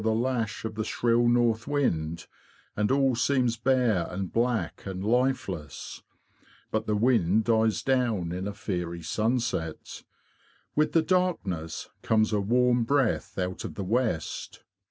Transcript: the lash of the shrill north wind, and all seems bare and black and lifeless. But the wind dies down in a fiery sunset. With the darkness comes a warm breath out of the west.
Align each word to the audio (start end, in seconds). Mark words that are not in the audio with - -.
the 0.03 0.11
lash 0.15 0.65
of 0.65 0.73
the 0.73 0.83
shrill 0.83 1.27
north 1.27 1.67
wind, 1.67 2.25
and 2.75 2.89
all 2.89 3.15
seems 3.15 3.55
bare 3.55 4.07
and 4.09 4.33
black 4.33 4.81
and 4.83 5.05
lifeless. 5.05 6.01
But 6.71 6.87
the 6.87 6.95
wind 6.95 7.43
dies 7.43 7.83
down 7.83 8.31
in 8.31 8.47
a 8.47 8.53
fiery 8.55 9.03
sunset. 9.03 10.01
With 10.75 10.93
the 10.93 11.03
darkness 11.03 11.87
comes 12.01 12.33
a 12.33 12.41
warm 12.41 12.83
breath 12.83 13.37
out 13.37 13.63
of 13.63 13.75
the 13.75 13.83
west. 13.83 14.63